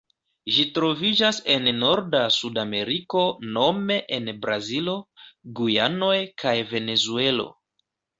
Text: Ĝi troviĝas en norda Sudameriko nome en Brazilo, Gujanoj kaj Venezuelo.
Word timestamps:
Ĝi 0.53 0.63
troviĝas 0.75 1.39
en 1.55 1.67
norda 1.81 2.21
Sudameriko 2.35 3.21
nome 3.57 3.97
en 4.17 4.31
Brazilo, 4.47 4.95
Gujanoj 5.61 6.17
kaj 6.45 6.55
Venezuelo. 6.73 7.47